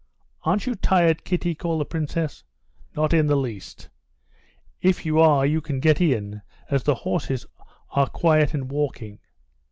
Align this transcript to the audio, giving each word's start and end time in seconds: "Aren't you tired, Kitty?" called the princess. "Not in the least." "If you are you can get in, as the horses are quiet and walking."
"Aren't 0.41 0.65
you 0.65 0.73
tired, 0.73 1.23
Kitty?" 1.25 1.53
called 1.53 1.81
the 1.81 1.85
princess. 1.85 2.43
"Not 2.95 3.13
in 3.13 3.27
the 3.27 3.35
least." 3.35 3.87
"If 4.81 5.05
you 5.05 5.19
are 5.19 5.45
you 5.45 5.61
can 5.61 5.79
get 5.79 6.01
in, 6.01 6.41
as 6.71 6.81
the 6.81 6.95
horses 6.95 7.45
are 7.91 8.09
quiet 8.09 8.55
and 8.55 8.71
walking." 8.71 9.19